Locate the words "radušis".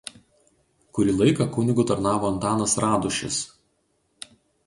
2.85-3.37